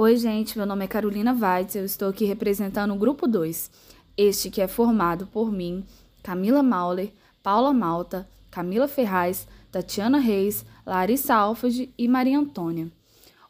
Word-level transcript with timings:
Oi, 0.00 0.16
gente, 0.16 0.56
meu 0.56 0.64
nome 0.64 0.84
é 0.84 0.86
Carolina 0.86 1.36
Weitz, 1.36 1.74
eu 1.74 1.84
estou 1.84 2.10
aqui 2.10 2.24
representando 2.24 2.94
o 2.94 2.96
grupo 2.96 3.26
2, 3.26 3.68
este 4.16 4.48
que 4.48 4.60
é 4.60 4.68
formado 4.68 5.26
por 5.26 5.50
mim, 5.50 5.84
Camila 6.22 6.62
Mauler, 6.62 7.10
Paula 7.42 7.72
Malta, 7.72 8.24
Camila 8.48 8.86
Ferraz, 8.86 9.48
Tatiana 9.72 10.18
Reis, 10.18 10.64
Larissa 10.86 11.34
Alfage 11.34 11.92
e 11.98 12.06
Maria 12.06 12.38
Antônia. 12.38 12.86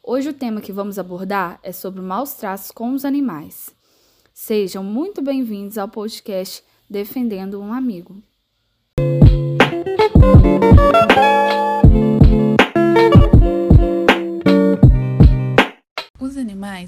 Hoje 0.01 0.29
o 0.29 0.33
tema 0.33 0.59
que 0.59 0.73
vamos 0.73 0.97
abordar 0.97 1.59
é 1.61 1.71
sobre 1.71 2.01
maus 2.01 2.33
tratos 2.33 2.71
com 2.71 2.93
os 2.93 3.05
animais. 3.05 3.69
Sejam 4.33 4.83
muito 4.83 5.21
bem-vindos 5.21 5.77
ao 5.77 5.87
podcast 5.87 6.63
Defendendo 6.89 7.61
um 7.61 7.71
Amigo. 7.71 8.23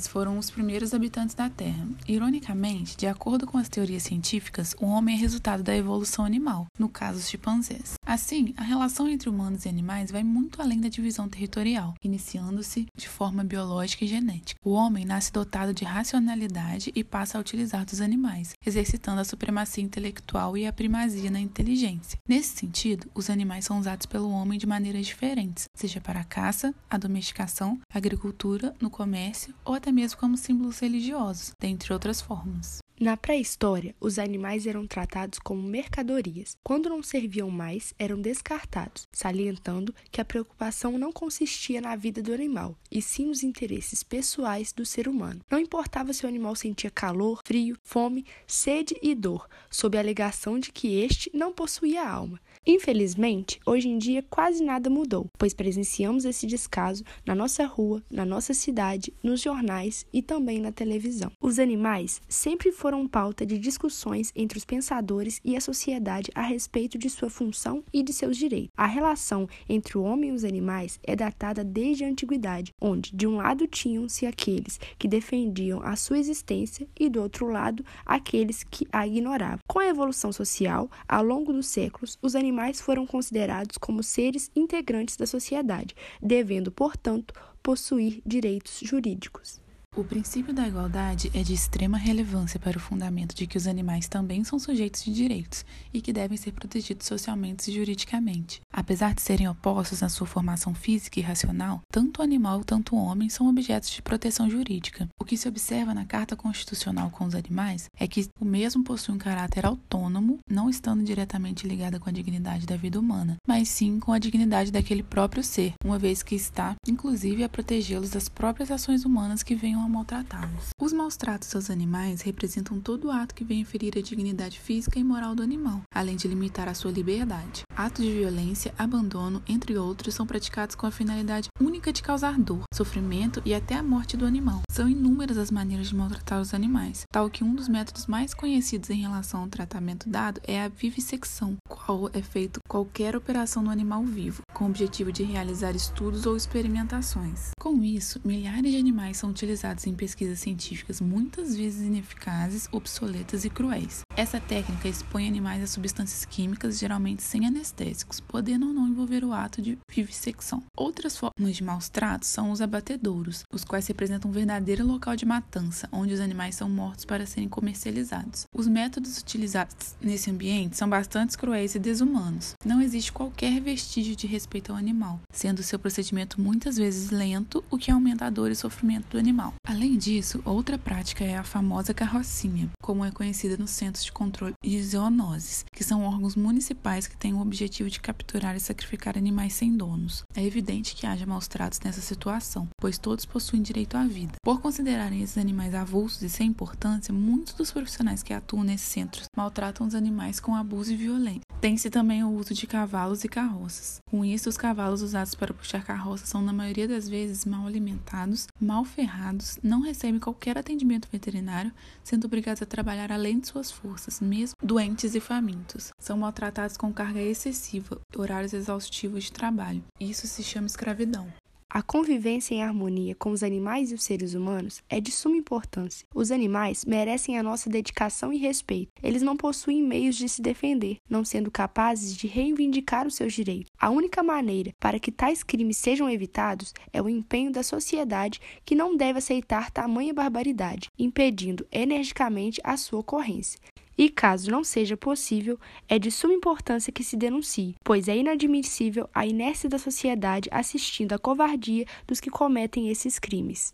Animais 0.01 0.07
foram 0.07 0.37
os 0.37 0.49
primeiros 0.49 0.93
habitantes 0.93 1.35
da 1.35 1.49
Terra. 1.49 1.87
Ironicamente, 2.07 2.97
de 2.97 3.07
acordo 3.07 3.45
com 3.45 3.57
as 3.57 3.69
teorias 3.69 4.03
científicas, 4.03 4.75
o 4.79 4.85
homem 4.85 5.15
é 5.15 5.17
resultado 5.17 5.63
da 5.63 5.75
evolução 5.75 6.25
animal, 6.25 6.67
no 6.77 6.89
caso 6.89 7.19
os 7.19 7.29
chimpanzés. 7.29 7.93
Assim, 8.05 8.53
a 8.57 8.63
relação 8.63 9.07
entre 9.07 9.29
humanos 9.29 9.65
e 9.65 9.69
animais 9.69 10.11
vai 10.11 10.23
muito 10.23 10.61
além 10.61 10.79
da 10.79 10.89
divisão 10.89 11.27
territorial, 11.27 11.93
iniciando-se 12.03 12.87
de 12.95 13.07
forma 13.07 13.43
biológica 13.43 14.05
e 14.05 14.07
genética. 14.07 14.59
O 14.63 14.71
homem 14.71 15.05
nasce 15.05 15.31
dotado 15.31 15.73
de 15.73 15.85
racionalidade 15.85 16.91
e 16.95 17.03
passa 17.03 17.37
a 17.37 17.41
utilizar 17.41 17.85
dos 17.85 18.01
animais, 18.01 18.53
exercitando 18.65 19.21
a 19.21 19.25
supremacia 19.25 19.83
intelectual 19.83 20.57
e 20.57 20.65
a 20.65 20.73
primazia 20.73 21.29
na 21.29 21.39
inteligência. 21.39 22.19
Nesse 22.27 22.57
sentido, 22.57 23.09
os 23.13 23.29
animais 23.29 23.65
são 23.65 23.79
usados 23.79 24.05
pelo 24.05 24.31
homem 24.31 24.57
de 24.57 24.67
maneiras 24.67 25.05
diferentes, 25.05 25.69
seja 25.75 26.01
para 26.01 26.21
a 26.21 26.25
caça, 26.25 26.73
a 26.89 26.97
domesticação, 26.97 27.79
a 27.93 27.97
agricultura, 27.97 28.73
no 28.79 28.89
comércio 28.89 29.53
ou 29.63 29.73
até 29.73 29.90
mesmo 29.91 30.19
como 30.19 30.37
símbolos 30.37 30.79
religiosos, 30.79 31.53
dentre 31.59 31.93
outras 31.93 32.21
formas. 32.21 32.81
Na 33.01 33.17
pré-história, 33.17 33.95
os 33.99 34.19
animais 34.19 34.67
eram 34.67 34.85
tratados 34.85 35.39
como 35.39 35.63
mercadorias. 35.63 36.55
Quando 36.63 36.87
não 36.87 37.01
serviam 37.01 37.49
mais, 37.49 37.95
eram 37.97 38.21
descartados, 38.21 39.07
salientando 39.11 39.91
que 40.11 40.21
a 40.21 40.25
preocupação 40.25 40.99
não 40.99 41.11
consistia 41.11 41.81
na 41.81 41.95
vida 41.95 42.21
do 42.21 42.31
animal, 42.31 42.77
e 42.91 43.01
sim 43.01 43.25
nos 43.25 43.41
interesses 43.41 44.03
pessoais 44.03 44.71
do 44.71 44.85
ser 44.85 45.07
humano. 45.07 45.41
Não 45.49 45.57
importava 45.57 46.13
se 46.13 46.25
o 46.25 46.29
animal 46.29 46.55
sentia 46.55 46.91
calor, 46.91 47.41
frio, 47.43 47.75
fome, 47.83 48.23
sede 48.45 48.95
e 49.01 49.15
dor, 49.15 49.47
sob 49.67 49.97
a 49.97 49.99
alegação 49.99 50.59
de 50.59 50.71
que 50.71 50.99
este 51.01 51.31
não 51.33 51.51
possuía 51.51 52.07
alma. 52.07 52.39
Infelizmente, 52.65 53.59
hoje 53.65 53.89
em 53.89 53.97
dia 53.97 54.23
quase 54.29 54.63
nada 54.63 54.87
mudou, 54.87 55.25
pois 55.35 55.51
presenciamos 55.51 56.25
esse 56.25 56.45
descaso 56.45 57.03
na 57.25 57.33
nossa 57.33 57.65
rua, 57.65 58.03
na 58.09 58.23
nossa 58.23 58.53
cidade, 58.53 59.11
nos 59.23 59.41
jornais 59.41 60.05
e 60.13 60.21
também 60.21 60.59
na 60.59 60.71
televisão. 60.71 61.31
Os 61.41 61.57
animais 61.57 62.21
sempre 62.29 62.71
foram 62.71 63.07
pauta 63.07 63.47
de 63.47 63.57
discussões 63.57 64.31
entre 64.35 64.59
os 64.59 64.65
pensadores 64.65 65.41
e 65.43 65.55
a 65.55 65.61
sociedade 65.61 66.29
a 66.35 66.43
respeito 66.43 66.99
de 66.99 67.09
sua 67.09 67.31
função 67.31 67.83
e 67.91 68.03
de 68.03 68.13
seus 68.13 68.37
direitos. 68.37 68.69
A 68.77 68.85
relação 68.85 69.49
entre 69.67 69.97
o 69.97 70.03
homem 70.03 70.29
e 70.29 70.33
os 70.33 70.43
animais 70.43 70.99
é 71.01 71.15
datada 71.15 71.63
desde 71.63 72.03
a 72.03 72.09
antiguidade, 72.09 72.73
onde 72.79 73.11
de 73.15 73.25
um 73.25 73.37
lado 73.37 73.65
tinham-se 73.65 74.27
aqueles 74.27 74.79
que 74.99 75.07
defendiam 75.07 75.81
a 75.81 75.95
sua 75.95 76.19
existência 76.19 76.87
e 76.99 77.09
do 77.09 77.23
outro 77.23 77.47
lado 77.47 77.83
aqueles 78.05 78.63
que 78.63 78.87
a 78.91 79.07
ignoravam. 79.07 79.57
Com 79.67 79.79
a 79.79 79.87
evolução 79.87 80.31
social, 80.31 80.91
ao 81.09 81.23
longo 81.23 81.51
dos 81.51 81.65
séculos, 81.65 82.19
os 82.21 82.35
animais 82.35 82.50
animais 82.51 82.81
foram 82.81 83.07
considerados 83.07 83.77
como 83.77 84.03
seres 84.03 84.51
integrantes 84.53 85.15
da 85.15 85.25
sociedade, 85.25 85.95
devendo, 86.21 86.69
portanto, 86.69 87.33
possuir 87.63 88.21
direitos 88.25 88.81
jurídicos. 88.83 89.61
O 89.97 90.05
princípio 90.05 90.53
da 90.53 90.65
igualdade 90.65 91.29
é 91.33 91.43
de 91.43 91.53
extrema 91.53 91.97
relevância 91.97 92.57
para 92.57 92.77
o 92.77 92.79
fundamento 92.79 93.35
de 93.35 93.45
que 93.45 93.57
os 93.57 93.67
animais 93.67 94.07
também 94.07 94.41
são 94.41 94.57
sujeitos 94.57 95.03
de 95.03 95.11
direitos 95.11 95.65
e 95.93 95.99
que 95.99 96.13
devem 96.13 96.37
ser 96.37 96.53
protegidos 96.53 97.05
socialmente 97.05 97.69
e 97.69 97.73
juridicamente. 97.73 98.61
Apesar 98.71 99.13
de 99.13 99.21
serem 99.21 99.49
opostos 99.49 99.99
na 99.99 100.07
sua 100.07 100.25
formação 100.25 100.73
física 100.73 101.19
e 101.19 101.21
racional, 101.21 101.81
tanto 101.91 102.19
o 102.19 102.23
animal 102.23 102.61
quanto 102.65 102.95
o 102.95 103.03
homem 103.03 103.27
são 103.27 103.49
objetos 103.49 103.89
de 103.89 104.01
proteção 104.01 104.49
jurídica. 104.49 105.09
O 105.19 105.25
que 105.25 105.35
se 105.35 105.49
observa 105.49 105.93
na 105.93 106.05
Carta 106.05 106.37
Constitucional 106.37 107.09
com 107.09 107.25
os 107.25 107.35
animais 107.35 107.89
é 107.99 108.07
que 108.07 108.29
o 108.39 108.45
mesmo 108.45 108.85
possui 108.85 109.13
um 109.13 109.17
caráter 109.17 109.65
autônomo, 109.65 110.39
não 110.49 110.69
estando 110.69 111.03
diretamente 111.03 111.67
ligado 111.67 111.99
com 111.99 112.09
a 112.09 112.13
dignidade 112.13 112.65
da 112.65 112.77
vida 112.77 112.97
humana, 112.97 113.35
mas 113.45 113.67
sim 113.67 113.99
com 113.99 114.13
a 114.13 114.19
dignidade 114.19 114.71
daquele 114.71 115.03
próprio 115.03 115.43
ser, 115.43 115.73
uma 115.83 115.99
vez 115.99 116.23
que 116.23 116.33
está, 116.33 116.75
inclusive, 116.87 117.43
a 117.43 117.49
protegê-los 117.49 118.11
das 118.11 118.29
próprias 118.29 118.71
ações 118.71 119.03
humanas 119.03 119.43
que 119.43 119.53
venham 119.53 119.80
a 119.83 119.89
maltratá-los. 119.89 120.69
Os 120.79 120.93
maus 120.93 121.15
tratos 121.15 121.55
aos 121.55 121.69
animais 121.69 122.21
representam 122.21 122.79
todo 122.79 123.11
ato 123.11 123.35
que 123.35 123.43
venha 123.43 123.65
ferir 123.65 123.97
a 123.97 124.01
dignidade 124.01 124.59
física 124.59 124.99
e 124.99 125.03
moral 125.03 125.35
do 125.35 125.43
animal, 125.43 125.81
além 125.93 126.15
de 126.15 126.27
limitar 126.27 126.67
a 126.67 126.73
sua 126.73 126.91
liberdade. 126.91 127.63
Atos 127.75 128.05
de 128.05 128.11
violência, 128.11 128.73
abandono, 128.77 129.41
entre 129.47 129.77
outros, 129.77 130.13
são 130.13 130.27
praticados 130.27 130.75
com 130.75 130.85
a 130.85 130.91
finalidade 130.91 131.49
única 131.59 131.91
de 131.91 132.01
causar 132.01 132.37
dor, 132.39 132.63
sofrimento 132.73 133.41
e 133.45 133.53
até 133.53 133.75
a 133.75 133.83
morte 133.83 134.17
do 134.17 134.25
animal. 134.25 134.61
São 134.69 134.87
inúmeras 134.87 135.37
as 135.37 135.51
maneiras 135.51 135.89
de 135.89 135.95
maltratar 135.95 136.41
os 136.41 136.53
animais, 136.53 137.03
tal 137.11 137.29
que 137.29 137.43
um 137.43 137.55
dos 137.55 137.67
métodos 137.67 138.07
mais 138.07 138.33
conhecidos 138.33 138.89
em 138.89 139.01
relação 139.01 139.41
ao 139.41 139.47
tratamento 139.47 140.09
dado 140.09 140.41
é 140.43 140.63
a 140.63 140.67
vivissecção, 140.67 141.55
qual 141.67 142.09
é 142.13 142.21
feito 142.21 142.59
qualquer 142.67 143.15
operação 143.15 143.63
no 143.63 143.69
animal 143.69 144.03
vivo, 144.03 144.41
com 144.53 144.65
o 144.65 144.67
objetivo 144.67 145.11
de 145.11 145.23
realizar 145.23 145.75
estudos 145.75 146.25
ou 146.25 146.35
experimentações. 146.35 147.51
Com 147.59 147.83
isso, 147.83 148.19
milhares 148.23 148.71
de 148.71 148.77
animais 148.77 149.17
são 149.17 149.29
utilizados 149.29 149.70
baseados 149.71 149.87
em 149.87 149.93
pesquisas 149.93 150.39
científicas 150.39 151.01
muitas 151.01 151.55
vezes 151.55 151.87
ineficazes, 151.87 152.67
obsoletas 152.71 153.45
e 153.45 153.49
cruéis. 153.49 154.01
Essa 154.17 154.41
técnica 154.41 154.89
expõe 154.89 155.25
animais 155.25 155.63
a 155.63 155.67
substâncias 155.67 156.25
químicas, 156.25 156.77
geralmente 156.77 157.23
sem 157.23 157.47
anestésicos, 157.47 158.19
podendo 158.19 158.67
ou 158.67 158.73
não 158.73 158.87
envolver 158.87 159.23
o 159.23 159.31
ato 159.31 159.61
de 159.61 159.77
vivissecção. 159.89 160.61
Outras 160.75 161.17
formas 161.17 161.55
de 161.55 161.63
maus 161.63 161.87
tratos 161.87 162.27
são 162.27 162.51
os 162.51 162.61
abatedouros, 162.61 163.43
os 163.51 163.63
quais 163.63 163.87
representam 163.87 164.29
um 164.29 164.33
verdadeiro 164.33 164.85
local 164.85 165.15
de 165.15 165.25
matança, 165.25 165.87
onde 165.93 166.13
os 166.13 166.19
animais 166.19 166.55
são 166.55 166.69
mortos 166.69 167.05
para 167.05 167.25
serem 167.25 167.47
comercializados. 167.47 168.45
Os 168.53 168.67
métodos 168.67 169.17
utilizados 169.17 169.95
nesse 170.01 170.29
ambiente 170.29 170.75
são 170.75 170.89
bastante 170.89 171.37
cruéis 171.37 171.73
e 171.75 171.79
desumanos. 171.79 172.53
Não 172.65 172.81
existe 172.81 173.13
qualquer 173.13 173.61
vestígio 173.61 174.15
de 174.15 174.27
respeito 174.27 174.73
ao 174.73 174.77
animal, 174.77 175.21
sendo 175.31 175.63
seu 175.63 175.79
procedimento 175.79 176.39
muitas 176.39 176.75
vezes 176.75 177.11
lento, 177.11 177.63
o 177.71 177.77
que 177.77 177.89
aumenta 177.89 178.25
a 178.25 178.29
dor 178.29 178.51
e 178.51 178.55
sofrimento 178.55 179.07
do 179.11 179.17
animal. 179.17 179.53
Além 179.65 179.97
disso, 179.97 180.41
outra 180.43 180.77
prática 180.77 181.23
é 181.23 181.37
a 181.37 181.43
famosa 181.43 181.93
carrocinha, 181.93 182.69
como 182.81 183.05
é 183.05 183.11
conhecida 183.11 183.55
nos 183.55 183.71
De 184.05 184.11
Controle 184.11 184.53
de 184.63 184.83
Zoonoses, 184.83 185.65
que 185.71 185.83
são 185.83 186.03
órgãos 186.03 186.35
municipais 186.35 187.07
que 187.07 187.17
têm 187.17 187.33
o 187.33 187.41
objetivo 187.41 187.89
de 187.89 187.99
capturar 187.99 188.55
e 188.55 188.59
sacrificar 188.59 189.17
animais 189.17 189.53
sem 189.53 189.75
donos. 189.75 190.23
É 190.35 190.43
evidente 190.43 190.95
que 190.95 191.05
haja 191.05 191.25
maus 191.25 191.47
tratos 191.47 191.79
nessa 191.81 192.01
situação, 192.01 192.67
pois 192.77 192.97
todos 192.97 193.25
possuem 193.25 193.61
direito 193.61 193.95
à 193.95 194.05
vida. 194.05 194.33
Por 194.43 194.61
considerarem 194.61 195.21
esses 195.21 195.37
animais 195.37 195.73
avulsos 195.73 196.21
e 196.21 196.29
sem 196.29 196.47
importância, 196.47 197.13
muitos 197.13 197.53
dos 197.53 197.71
profissionais 197.71 198.23
que 198.23 198.33
atuam 198.33 198.63
nesses 198.63 198.87
centros 198.87 199.27
maltratam 199.35 199.87
os 199.87 199.95
animais 199.95 200.39
com 200.39 200.55
abuso 200.55 200.91
e 200.91 200.95
violência. 200.95 201.50
Tem-se 201.61 201.91
também 201.91 202.23
o 202.23 202.31
uso 202.31 202.55
de 202.55 202.65
cavalos 202.65 203.23
e 203.23 203.29
carroças. 203.29 204.01
Com 204.09 204.25
isso, 204.25 204.49
os 204.49 204.57
cavalos 204.57 205.03
usados 205.03 205.35
para 205.35 205.53
puxar 205.53 205.85
carroças 205.85 206.27
são, 206.27 206.41
na 206.41 206.51
maioria 206.51 206.87
das 206.87 207.07
vezes, 207.07 207.45
mal 207.45 207.67
alimentados, 207.67 208.47
mal 208.59 208.83
ferrados, 208.83 209.59
não 209.61 209.79
recebem 209.79 210.19
qualquer 210.19 210.57
atendimento 210.57 211.07
veterinário, 211.11 211.71
sendo 212.03 212.25
obrigados 212.25 212.63
a 212.63 212.65
trabalhar 212.65 213.11
além 213.11 213.39
de 213.39 213.47
suas 213.47 213.69
forças, 213.69 214.19
mesmo 214.19 214.55
doentes 214.59 215.13
e 215.13 215.19
famintos. 215.19 215.91
São 215.99 216.17
maltratados 216.17 216.77
com 216.77 216.91
carga 216.91 217.21
excessiva, 217.21 218.01
horários 218.17 218.53
exaustivos 218.53 219.25
de 219.25 219.31
trabalho. 219.31 219.83
Isso 219.99 220.25
se 220.25 220.41
chama 220.41 220.65
escravidão. 220.65 221.31
A 221.73 221.81
convivência 221.81 222.53
em 222.53 222.61
harmonia 222.61 223.15
com 223.15 223.31
os 223.31 223.41
animais 223.41 223.91
e 223.91 223.95
os 223.95 224.03
seres 224.03 224.33
humanos 224.33 224.83
é 224.89 224.99
de 224.99 225.09
suma 225.09 225.37
importância. 225.37 226.05
Os 226.13 226.29
animais 226.29 226.83
merecem 226.83 227.39
a 227.39 227.43
nossa 227.43 227.69
dedicação 227.69 228.33
e 228.33 228.37
respeito. 228.37 228.91
Eles 229.01 229.21
não 229.21 229.37
possuem 229.37 229.81
meios 229.81 230.17
de 230.17 230.27
se 230.27 230.41
defender, 230.41 230.97
não 231.09 231.23
sendo 231.23 231.49
capazes 231.49 232.13
de 232.13 232.27
reivindicar 232.27 233.07
os 233.07 233.15
seus 233.15 233.31
direitos. 233.31 233.71
A 233.79 233.89
única 233.89 234.21
maneira 234.21 234.73
para 234.81 234.99
que 234.99 235.13
tais 235.13 235.43
crimes 235.43 235.77
sejam 235.77 236.09
evitados 236.09 236.73
é 236.91 237.01
o 237.01 237.07
empenho 237.07 237.53
da 237.53 237.63
sociedade 237.63 238.41
que 238.65 238.75
não 238.75 238.97
deve 238.97 239.19
aceitar 239.19 239.71
tamanha 239.71 240.13
barbaridade, 240.13 240.89
impedindo 240.99 241.65
energicamente 241.71 242.59
a 242.65 242.75
sua 242.75 242.99
ocorrência. 242.99 243.57
E 244.01 244.09
caso 244.09 244.49
não 244.49 244.63
seja 244.63 244.97
possível, 244.97 245.59
é 245.87 245.99
de 245.99 246.09
suma 246.09 246.33
importância 246.33 246.91
que 246.91 247.03
se 247.03 247.15
denuncie, 247.15 247.75
pois 247.83 248.07
é 248.07 248.17
inadmissível 248.17 249.07
a 249.13 249.27
inércia 249.27 249.69
da 249.69 249.77
sociedade 249.77 250.49
assistindo 250.51 251.13
à 251.13 251.19
covardia 251.19 251.85
dos 252.07 252.19
que 252.19 252.31
cometem 252.31 252.89
esses 252.89 253.19
crimes. 253.19 253.71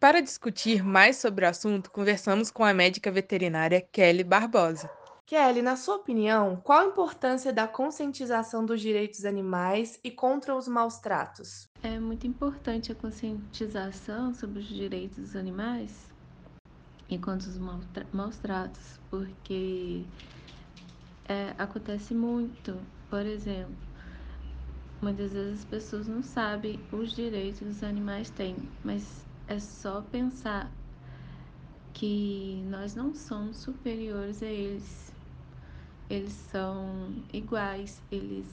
Para 0.00 0.20
discutir 0.20 0.82
mais 0.82 1.18
sobre 1.18 1.44
o 1.44 1.48
assunto, 1.48 1.92
conversamos 1.92 2.50
com 2.50 2.64
a 2.64 2.74
médica 2.74 3.08
veterinária 3.08 3.80
Kelly 3.80 4.24
Barbosa. 4.24 4.90
Kelly, 5.24 5.62
na 5.62 5.76
sua 5.76 5.94
opinião, 5.94 6.60
qual 6.64 6.80
a 6.80 6.86
importância 6.86 7.52
da 7.52 7.68
conscientização 7.68 8.66
dos 8.66 8.80
direitos 8.80 9.24
animais 9.24 9.96
e 10.02 10.10
contra 10.10 10.56
os 10.56 10.66
maus 10.66 10.98
tratos? 10.98 11.68
É 11.84 12.00
muito 12.00 12.26
importante 12.26 12.90
a 12.90 12.96
conscientização 12.96 14.34
sobre 14.34 14.58
os 14.58 14.66
direitos 14.66 15.18
dos 15.18 15.36
animais 15.36 16.15
e 17.08 17.18
contra 17.18 17.48
os 17.48 17.58
maus 18.12 18.36
tratos, 18.38 18.98
porque 19.10 20.04
é, 21.28 21.54
acontece 21.58 22.14
muito, 22.14 22.76
por 23.08 23.24
exemplo, 23.24 23.74
muitas 25.00 25.32
vezes 25.32 25.60
as 25.60 25.64
pessoas 25.64 26.08
não 26.08 26.22
sabem 26.22 26.80
os 26.92 27.12
direitos 27.14 27.60
que 27.60 27.64
os 27.66 27.82
animais 27.82 28.30
têm, 28.30 28.56
mas 28.82 29.24
é 29.46 29.58
só 29.58 30.00
pensar 30.02 30.70
que 31.92 32.62
nós 32.68 32.94
não 32.94 33.14
somos 33.14 33.56
superiores 33.56 34.42
a 34.42 34.46
eles. 34.46 35.12
Eles 36.10 36.32
são 36.34 37.14
iguais, 37.32 38.00
eles 38.12 38.46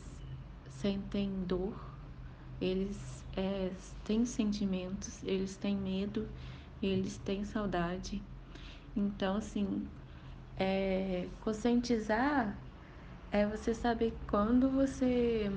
sentem 0.69 1.29
dor, 1.45 1.75
eles 2.59 3.23
é, 3.35 3.71
têm 4.05 4.25
sentimentos, 4.25 5.21
eles 5.23 5.55
têm 5.57 5.75
medo, 5.75 6.27
eles 6.81 7.17
têm 7.17 7.43
saudade. 7.45 8.21
Então, 8.95 9.37
assim, 9.37 9.87
é, 10.57 11.27
conscientizar 11.41 12.55
é 13.31 13.45
você 13.45 13.73
saber 13.73 14.15
quando 14.27 14.69
você 14.69 15.51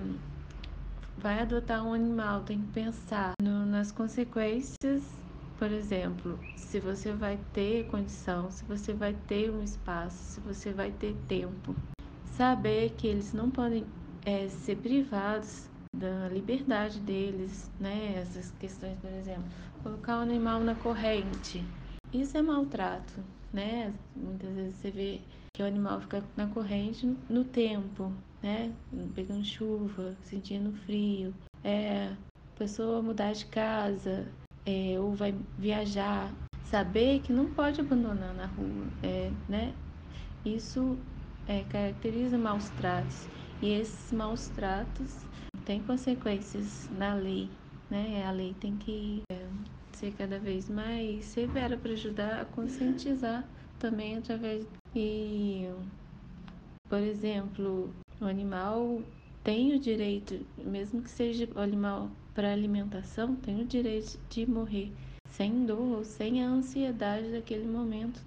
vai 1.19 1.41
adotar 1.41 1.85
um 1.85 1.93
animal, 1.93 2.43
tem 2.43 2.61
que 2.61 2.73
pensar 2.73 3.33
no, 3.41 3.67
nas 3.67 3.93
consequências. 3.93 5.03
Por 5.59 5.71
exemplo, 5.71 6.39
se 6.55 6.79
você 6.81 7.13
vai 7.13 7.39
ter 7.53 7.87
condição, 7.87 8.51
se 8.51 8.65
você 8.65 8.93
vai 8.93 9.15
ter 9.27 9.51
um 9.51 9.63
espaço, 9.63 10.17
se 10.17 10.41
você 10.41 10.73
vai 10.73 10.91
ter 10.91 11.15
tempo. 11.29 11.75
Saber 12.37 12.91
que 12.91 13.07
eles 13.07 13.33
não 13.33 13.51
podem 13.51 13.87
é, 14.25 14.49
ser 14.49 14.77
privados 14.77 15.67
da 15.97 16.29
liberdade 16.29 17.01
deles, 17.01 17.71
né? 17.81 18.17
Essas 18.17 18.51
questões, 18.59 18.99
por 18.99 19.11
exemplo, 19.11 19.45
colocar 19.83 20.19
o 20.19 20.21
animal 20.21 20.61
na 20.61 20.75
corrente. 20.75 21.65
Isso 22.13 22.37
é 22.37 22.43
maltrato, 22.43 23.13
né? 23.53 23.93
Muitas 24.15 24.55
vezes 24.55 24.77
você 24.77 24.91
vê 24.91 25.21
que 25.55 25.63
o 25.63 25.67
animal 25.67 26.01
fica 26.01 26.23
na 26.37 26.47
corrente 26.47 27.07
no 27.29 27.45
tempo, 27.45 28.13
né? 28.43 28.73
Pegando 29.15 29.45
chuva, 29.45 30.17
sentindo 30.23 30.73
frio. 30.85 31.35
É, 31.65 32.15
pessoa 32.57 33.03
mudar 33.03 33.33
de 33.33 33.47
casa 33.47 34.27
é, 34.65 34.99
ou 34.99 35.15
vai 35.15 35.35
viajar, 35.59 36.33
saber 36.65 37.21
que 37.21 37.33
não 37.33 37.47
pode 37.55 37.81
abandonar 37.81 38.35
na 38.35 38.47
rua, 38.47 38.87
é, 39.03 39.31
né? 39.49 39.75
Isso 40.45 40.99
é, 41.49 41.65
caracteriza 41.65 42.39
maus 42.39 42.69
tratos 42.71 43.29
e 43.63 43.71
esses 43.71 44.13
maus 44.13 44.49
tratos 44.49 45.25
têm 45.65 45.83
consequências 45.83 46.89
na 46.91 47.15
lei, 47.15 47.49
né? 47.91 48.25
A 48.27 48.31
lei 48.31 48.55
tem 48.61 48.77
que 48.77 49.23
é, 49.33 49.49
ser 49.97 50.13
cada 50.13 50.39
vez 50.39 50.69
mais 50.69 51.25
severa 51.25 51.77
para 51.77 51.93
ajudar 51.93 52.41
a 52.41 52.45
conscientizar 52.45 53.45
também 53.79 54.17
através 54.17 54.67
e 54.95 55.69
por 56.89 56.99
exemplo 56.99 57.93
o 58.21 58.25
animal 58.25 59.03
tem 59.43 59.75
o 59.75 59.81
direito 59.81 60.41
mesmo 60.59 61.03
que 61.03 61.11
seja 61.11 61.49
animal 61.57 62.11
para 62.35 62.53
alimentação 62.53 63.35
tem 63.37 63.61
o 63.63 63.65
direito 63.65 64.19
de 64.29 64.49
morrer 64.49 64.93
sem 65.31 65.67
dor 65.67 65.99
ou 65.99 66.05
sem 66.05 66.43
a 66.43 66.49
ansiedade 66.49 67.31
daquele 67.31 67.67
momento 67.67 68.21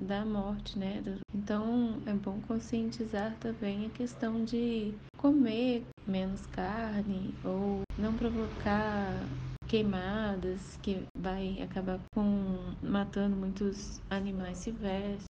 da 0.00 0.24
morte, 0.24 0.78
né? 0.78 1.02
Então 1.34 1.98
é 2.06 2.12
bom 2.12 2.40
conscientizar 2.46 3.34
também 3.40 3.86
a 3.86 3.90
questão 3.90 4.44
de 4.44 4.94
comer 5.16 5.84
menos 6.06 6.46
carne 6.46 7.34
ou 7.44 7.82
não 7.98 8.14
provocar 8.14 9.26
queimadas 9.66 10.78
que 10.82 11.06
vai 11.16 11.60
acabar 11.62 12.00
com 12.14 12.74
matando 12.82 13.36
muitos 13.36 14.00
animais 14.08 14.58
silvestres. 14.58 15.26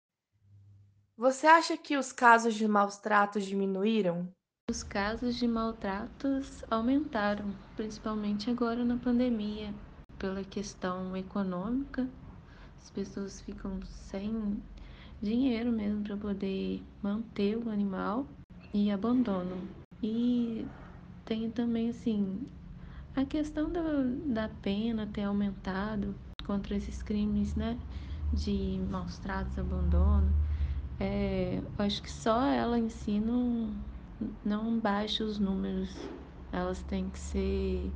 Você 1.16 1.46
acha 1.46 1.76
que 1.76 1.96
os 1.96 2.10
casos 2.10 2.54
de 2.54 2.66
maus 2.66 2.96
tratos 2.96 3.44
diminuíram? 3.44 4.28
Os 4.70 4.82
casos 4.82 5.36
de 5.36 5.46
maltratos 5.46 6.64
aumentaram, 6.70 7.54
principalmente 7.76 8.50
agora 8.50 8.84
na 8.84 8.96
pandemia, 8.96 9.74
pela 10.18 10.42
questão 10.42 11.16
econômica. 11.16 12.08
As 12.78 12.90
pessoas 12.90 13.40
ficam 13.40 13.80
sem 13.82 14.62
dinheiro 15.20 15.70
mesmo 15.70 16.02
para 16.02 16.16
poder 16.16 16.82
manter 17.02 17.56
o 17.56 17.70
animal 17.70 18.26
e 18.72 18.90
abandonam. 18.90 19.58
E 20.02 20.66
tem 21.24 21.50
também 21.50 21.90
assim 21.90 22.46
a 23.14 23.24
questão 23.24 23.70
da, 23.70 23.82
da 24.26 24.48
pena 24.48 25.06
ter 25.06 25.22
aumentado 25.22 26.14
contra 26.46 26.76
esses 26.76 27.02
crimes, 27.02 27.54
né? 27.54 27.78
De 28.32 28.78
maus 28.90 29.18
tratos, 29.18 29.58
abandono. 29.58 30.30
É, 30.98 31.60
acho 31.78 32.02
que 32.02 32.10
só 32.10 32.44
ela 32.46 32.78
em 32.78 32.88
si 32.88 33.20
não, 33.20 33.74
não 34.44 34.78
baixa 34.78 35.24
os 35.24 35.38
números. 35.38 35.90
Elas 36.52 36.82
têm 36.82 37.08
que 37.10 37.18
ser 37.18 37.92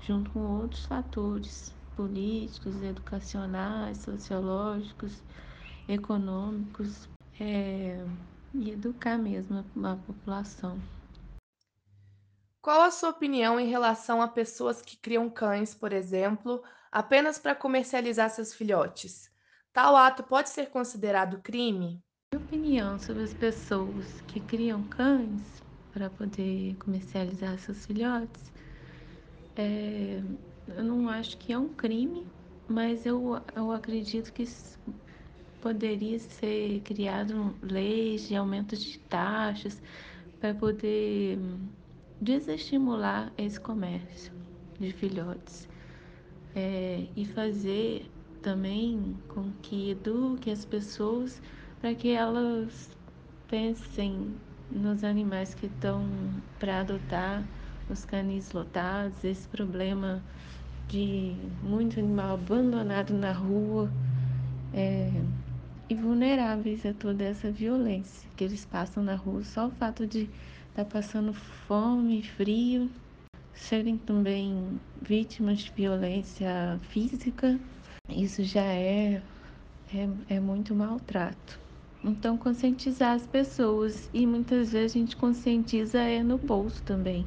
junto 0.00 0.30
com 0.30 0.40
outros 0.40 0.84
fatores 0.86 1.74
políticos, 1.96 2.82
educacionais, 2.82 3.98
sociológicos, 3.98 5.22
econômicos, 5.88 7.08
é, 7.40 8.04
e 8.54 8.70
educar 8.70 9.18
mesmo 9.18 9.64
a, 9.84 9.92
a 9.92 9.96
população. 9.96 10.78
Qual 12.66 12.82
a 12.82 12.90
sua 12.90 13.10
opinião 13.10 13.60
em 13.60 13.68
relação 13.68 14.20
a 14.20 14.26
pessoas 14.26 14.82
que 14.82 14.96
criam 14.96 15.30
cães, 15.30 15.72
por 15.72 15.92
exemplo, 15.92 16.64
apenas 16.90 17.38
para 17.38 17.54
comercializar 17.54 18.28
seus 18.28 18.52
filhotes? 18.52 19.30
Tal 19.72 19.94
ato 19.94 20.24
pode 20.24 20.48
ser 20.48 20.68
considerado 20.70 21.40
crime? 21.40 22.02
Minha 22.32 22.44
opinião 22.44 22.98
sobre 22.98 23.22
as 23.22 23.32
pessoas 23.32 24.20
que 24.22 24.40
criam 24.40 24.82
cães 24.88 25.62
para 25.92 26.10
poder 26.10 26.76
comercializar 26.78 27.56
seus 27.60 27.86
filhotes, 27.86 28.52
é, 29.54 30.20
eu 30.66 30.82
não 30.82 31.08
acho 31.08 31.38
que 31.38 31.52
é 31.52 31.58
um 31.58 31.72
crime, 31.72 32.28
mas 32.66 33.06
eu, 33.06 33.40
eu 33.54 33.70
acredito 33.70 34.32
que 34.32 34.42
poderia 35.60 36.18
ser 36.18 36.80
criado 36.80 37.56
leis 37.62 38.26
de 38.26 38.34
aumento 38.34 38.76
de 38.76 38.98
taxas 39.08 39.80
para 40.40 40.52
poder 40.52 41.38
desestimular 42.20 43.32
esse 43.36 43.60
comércio 43.60 44.32
de 44.78 44.92
filhotes 44.92 45.68
é, 46.54 47.06
e 47.16 47.24
fazer 47.24 48.10
também 48.42 49.16
com 49.28 49.50
que 49.62 49.90
eduque 49.90 50.50
as 50.50 50.64
pessoas 50.64 51.42
para 51.80 51.94
que 51.94 52.10
elas 52.10 52.90
pensem 53.48 54.34
nos 54.70 55.04
animais 55.04 55.54
que 55.54 55.66
estão 55.66 56.08
para 56.58 56.80
adotar, 56.80 57.44
os 57.88 58.04
canis 58.04 58.50
lotados, 58.52 59.22
esse 59.22 59.46
problema 59.48 60.22
de 60.88 61.36
muito 61.62 62.00
animal 62.00 62.34
abandonado 62.34 63.14
na 63.14 63.32
rua 63.32 63.90
é, 64.74 65.10
e 65.88 65.94
vulneráveis 65.94 66.84
a 66.84 66.92
toda 66.92 67.24
essa 67.24 67.50
violência 67.50 68.28
que 68.36 68.44
eles 68.44 68.64
passam 68.64 69.02
na 69.02 69.14
rua, 69.14 69.44
só 69.44 69.68
o 69.68 69.70
fato 69.70 70.06
de 70.06 70.28
está 70.76 70.84
passando 70.84 71.32
fome, 71.32 72.22
frio, 72.22 72.90
serem 73.54 73.96
também 73.96 74.78
vítimas 75.00 75.60
de 75.60 75.72
violência 75.72 76.78
física, 76.90 77.58
isso 78.10 78.44
já 78.44 78.62
é, 78.62 79.22
é, 79.94 80.34
é 80.34 80.38
muito 80.38 80.74
maltrato. 80.74 81.58
Então, 82.04 82.36
conscientizar 82.36 83.14
as 83.14 83.26
pessoas, 83.26 84.10
e 84.12 84.26
muitas 84.26 84.72
vezes 84.72 84.94
a 84.94 84.98
gente 84.98 85.16
conscientiza 85.16 85.98
é 85.98 86.22
no 86.22 86.36
bolso 86.36 86.82
também. 86.82 87.26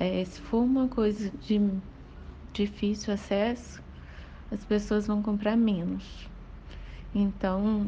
É, 0.00 0.24
se 0.24 0.40
for 0.40 0.62
uma 0.62 0.88
coisa 0.88 1.30
de 1.30 1.60
difícil 2.54 3.12
acesso, 3.12 3.82
as 4.50 4.64
pessoas 4.64 5.06
vão 5.06 5.22
comprar 5.22 5.58
menos. 5.58 6.26
Então, 7.14 7.84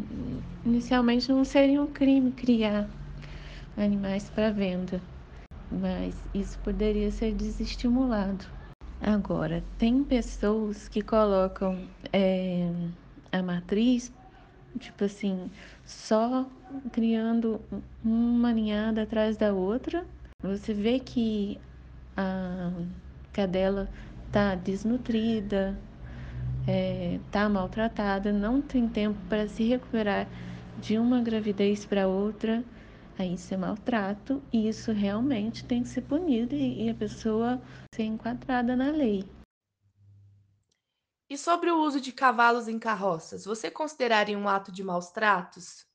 inicialmente 0.63 1.31
não 1.31 1.43
seria 1.43 1.81
um 1.81 1.91
crime 1.91 2.33
criar 2.33 2.87
animais 3.77 4.31
para 4.31 4.51
venda, 4.51 5.01
mas 5.71 6.15
isso 6.35 6.59
poderia 6.61 7.11
ser 7.11 7.33
desestimulado. 7.35 8.45
Agora, 9.01 9.63
tem 9.79 10.03
pessoas 10.03 10.89
que 10.89 11.03
colocam 11.03 11.87
é, 12.13 12.71
a 13.31 13.43
matriz, 13.43 14.13
tipo 14.79 15.05
assim, 15.05 15.51
só 15.85 16.49
criando 16.93 17.61
uma 18.05 18.53
ninhada 18.53 19.03
atrás 19.03 19.37
da 19.37 19.53
outra. 19.53 20.05
Você 20.43 20.73
vê 20.73 20.99
que 20.99 21.59
a 22.17 22.71
cadela 23.33 23.89
está 24.27 24.55
desnutrida, 24.55 25.79
está 26.61 26.73
é, 26.73 27.21
tá 27.31 27.49
maltratada, 27.49 28.33
não 28.33 28.61
tem 28.63 28.89
tempo 28.89 29.19
para 29.29 29.47
se 29.49 29.65
recuperar 29.65 30.27
de 30.81 30.99
uma 30.99 31.21
gravidez 31.21 31.85
para 31.85 32.09
outra, 32.09 32.65
aí 33.19 33.35
isso 33.35 33.55
é 33.55 33.57
maltrato 33.57 34.43
e 34.53 34.69
isso 34.69 34.93
realmente 34.93 35.65
tem 35.65 35.83
que 35.83 35.89
ser 35.89 36.03
punido 36.03 36.55
e 36.55 36.89
a 36.89 36.95
pessoa 36.95 37.61
ser 37.95 38.05
enquadrada 38.05 38.75
na 38.75 38.91
lei. 38.91 39.25
E 41.31 41.39
sobre 41.39 41.71
o 41.71 41.81
uso 41.83 42.01
de 42.01 42.13
cavalos 42.13 42.69
em 42.69 42.79
carroças, 42.79 43.45
você 43.45 43.71
consideraria 43.71 44.39
um 44.39 44.49
ato 44.49 44.71
de 44.71 44.85
maus 44.85 45.11
tratos? 45.11 45.87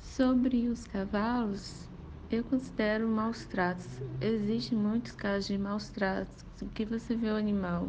Sobre 0.00 0.68
os 0.68 0.84
cavalos, 0.84 1.88
eu 2.30 2.42
considero 2.44 3.08
maus 3.08 3.44
tratos. 3.44 3.86
Existem 4.20 4.76
muitos 4.76 5.12
casos 5.12 5.46
de 5.46 5.56
maus 5.56 5.88
tratos 5.88 6.44
que 6.74 6.84
você 6.84 7.14
vê 7.14 7.30
o 7.30 7.36
animal 7.36 7.88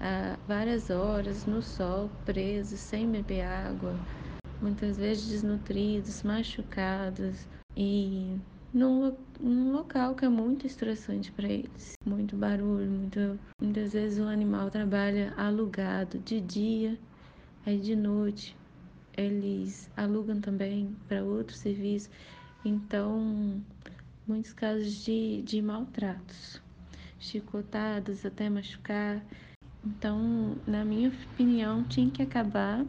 há 0.00 0.36
várias 0.46 0.90
horas 0.90 1.46
no 1.46 1.62
sol, 1.62 2.10
preso, 2.24 2.76
sem 2.76 3.10
beber 3.10 3.42
água, 3.42 3.94
muitas 4.60 4.96
vezes 4.96 5.28
desnutridos, 5.28 6.22
machucados 6.22 7.46
e 7.76 8.36
num, 8.72 9.16
num 9.40 9.72
local 9.72 10.14
que 10.14 10.24
é 10.24 10.28
muito 10.28 10.66
estressante 10.66 11.30
para 11.32 11.48
eles. 11.48 11.92
Muito 12.06 12.36
barulho, 12.36 12.90
muito, 12.90 13.38
muitas 13.60 13.92
vezes 13.92 14.18
o 14.18 14.24
animal 14.28 14.70
trabalha 14.70 15.32
alugado 15.36 16.18
de 16.18 16.40
dia, 16.40 16.98
aí 17.64 17.78
de 17.78 17.94
noite 17.94 18.56
eles 19.16 19.88
alugam 19.96 20.40
também 20.40 20.94
para 21.08 21.22
outro 21.22 21.54
serviço. 21.54 22.10
Então, 22.64 23.62
muitos 24.26 24.52
casos 24.52 25.04
de, 25.04 25.42
de 25.42 25.62
maltratos, 25.62 26.60
chicotadas 27.18 28.26
até 28.26 28.50
machucar. 28.50 29.24
Então, 29.84 30.56
na 30.66 30.84
minha 30.84 31.10
opinião, 31.10 31.84
tinha 31.84 32.10
que 32.10 32.22
acabar 32.22 32.84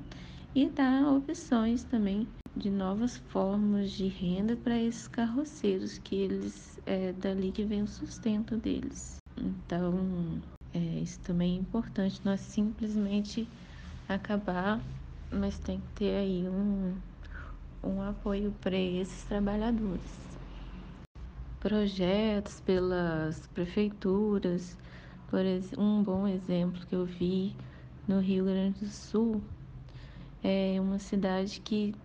e 0.56 0.68
dar 0.70 1.06
opções 1.13 1.84
também 1.84 2.27
de 2.56 2.70
novas 2.70 3.18
formas 3.18 3.92
de 3.92 4.08
renda 4.08 4.56
para 4.56 4.80
esses 4.80 5.08
carroceiros, 5.08 5.98
que 5.98 6.16
eles 6.16 6.80
é 6.86 7.12
dali 7.14 7.52
que 7.52 7.64
vem 7.64 7.84
o 7.84 7.88
sustento 7.88 8.56
deles. 8.56 9.18
Então, 9.38 10.42
é, 10.74 10.80
isso 11.02 11.20
também 11.22 11.56
é 11.56 11.60
importante, 11.60 12.22
nós 12.24 12.40
simplesmente 12.40 13.48
acabar, 14.08 14.80
mas 15.32 15.58
tem 15.60 15.80
que 15.80 15.88
ter 15.96 16.16
aí 16.16 16.48
um, 16.48 16.96
um 17.84 18.02
apoio 18.02 18.54
para 18.62 18.78
esses 18.78 19.24
trabalhadores. 19.24 20.26
Projetos 21.60 22.62
pelas 22.62 23.48
prefeituras, 23.48 24.78
por 25.30 25.42
um 25.78 26.04
bom 26.04 26.28
exemplo 26.28 26.86
que 26.86 26.96
eu 26.96 27.06
vi 27.06 27.56
no 28.08 28.20
Rio 28.20 28.46
Grande 28.46 28.80
do 28.80 28.88
Sul 28.88 29.42
é 30.44 30.80
uma 30.80 31.00
cidade 31.00 31.60
que, 31.60 31.96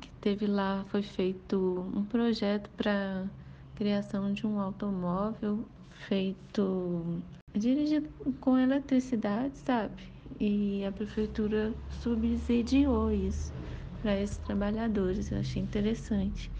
que 0.00 0.10
teve 0.20 0.46
lá, 0.46 0.84
foi 0.88 1.02
feito 1.02 1.56
um 1.94 2.04
projeto 2.04 2.70
para 2.70 3.28
criação 3.74 4.32
de 4.32 4.46
um 4.46 4.60
automóvel 4.60 5.66
feito 6.06 7.22
dirigido 7.54 8.08
com 8.40 8.58
eletricidade, 8.58 9.58
sabe? 9.58 10.02
E 10.40 10.84
a 10.84 10.92
prefeitura 10.92 11.74
subsidiou 11.88 13.10
isso 13.10 13.52
para 14.00 14.18
esses 14.20 14.38
trabalhadores. 14.38 15.30
Eu 15.30 15.38
achei 15.38 15.62
interessante. 15.62 16.50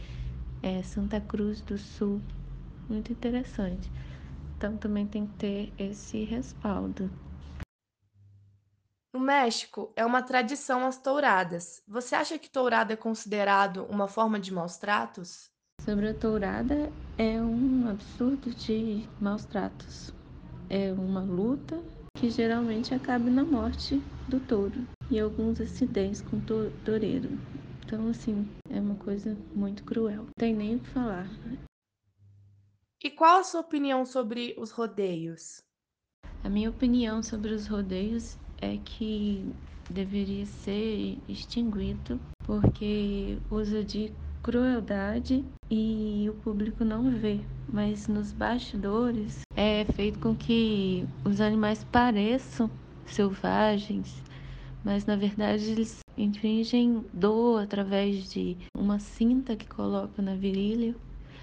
É 0.62 0.83
Santa 0.83 1.21
Cruz 1.21 1.61
do 1.62 1.76
Sul, 1.76 2.23
muito 2.88 3.12
interessante. 3.12 3.91
Então 4.57 4.76
também 4.76 5.07
tem 5.07 5.26
que 5.26 5.33
ter 5.35 5.73
esse 5.79 6.25
respaldo. 6.25 7.11
No 9.12 9.21
México, 9.21 9.92
é 9.95 10.07
uma 10.07 10.23
tradição 10.23 10.87
as 10.87 10.97
touradas. 10.97 11.83
Você 11.87 12.14
acha 12.14 12.38
que 12.38 12.49
tourada 12.49 12.95
é 12.95 12.97
considerado 12.97 13.85
uma 13.90 14.09
forma 14.09 14.40
de 14.40 14.50
maus 14.50 14.78
tratos? 14.78 15.50
Sobre 15.83 16.09
a 16.09 16.14
tourada, 16.14 16.90
é 17.19 17.38
um 17.38 17.90
absurdo 17.90 18.54
de 18.54 19.07
maus 19.21 19.45
tratos. 19.45 20.14
É 20.71 20.90
uma 20.95 21.21
luta 21.21 21.78
que 22.14 22.31
geralmente 22.31 22.95
acaba 22.95 23.28
na 23.28 23.45
morte 23.45 24.00
do 24.28 24.40
touro 24.40 24.87
e 25.11 25.21
alguns 25.21 25.61
acidentes 25.61 26.23
com 26.23 26.38
o 26.38 26.71
toureiro. 26.83 27.38
Então, 27.85 28.09
assim, 28.09 28.49
é 28.71 28.81
uma 28.81 28.95
coisa 28.95 29.37
muito 29.54 29.85
cruel. 29.85 30.23
Não 30.23 30.33
tem 30.38 30.54
nem 30.54 30.76
o 30.76 30.81
que 30.81 30.88
falar. 30.88 31.26
E 33.04 33.11
qual 33.11 33.40
a 33.40 33.45
sua 33.45 33.61
opinião 33.61 34.07
sobre 34.07 34.54
os 34.57 34.71
rodeios? 34.71 35.62
A 36.42 36.49
minha 36.49 36.71
opinião 36.71 37.23
sobre 37.23 37.52
os 37.52 37.66
rodeios 37.66 38.38
é 38.62 38.78
que 38.85 39.45
deveria 39.90 40.47
ser 40.47 41.19
extinguido 41.28 42.19
porque 42.45 43.38
usa 43.50 43.85
de 43.85 44.12
crueldade 44.42 45.45
e 45.71 46.26
o 46.31 46.35
público 46.35 46.85
não 46.85 47.11
vê, 47.11 47.40
mas 47.69 48.09
nos 48.09 48.33
bastidores 48.33 49.42
é 49.57 49.85
feito 49.92 50.19
com 50.19 50.35
que 50.35 51.04
os 51.25 51.40
animais 51.40 51.85
pareçam 51.85 52.71
selvagens, 53.04 54.23
mas 54.85 55.04
na 55.07 55.16
verdade 55.16 55.71
eles 55.71 56.00
infringem 56.16 57.04
dor 57.12 57.62
através 57.62 58.31
de 58.33 58.57
uma 58.76 58.99
cinta 58.99 59.57
que 59.57 59.66
coloca 59.66 60.21
na 60.23 60.35
virilha, 60.35 60.95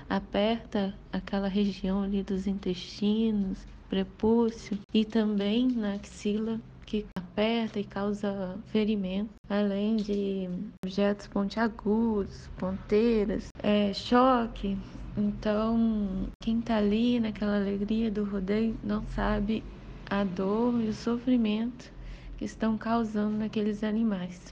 aperta 0.09 0.93
aquela 1.11 1.47
região 1.47 2.01
ali 2.01 2.23
dos 2.23 2.47
intestinos, 2.47 3.65
prepúcio 3.89 4.77
e 4.93 5.05
também 5.05 5.67
na 5.67 5.93
axila 5.93 6.59
que 6.89 7.05
aperta 7.15 7.79
e 7.79 7.84
causa 7.84 8.58
ferimento, 8.65 9.29
além 9.48 9.96
de 9.96 10.50
objetos 10.84 11.27
pontiagudos, 11.27 12.50
ponteiras, 12.58 13.50
é, 13.62 13.93
choque. 13.93 14.75
Então, 15.15 16.27
quem 16.41 16.60
tá 16.60 16.77
ali 16.77 17.19
naquela 17.19 17.58
alegria 17.58 18.10
do 18.10 18.24
rodeio 18.24 18.75
não 18.84 19.05
sabe 19.10 19.63
a 20.10 20.24
dor 20.24 20.81
e 20.81 20.88
o 20.88 20.93
sofrimento 20.93 21.91
que 22.38 22.46
estão 22.46 22.75
causando 22.75 23.38
naqueles 23.38 23.84
animais. 23.84 24.41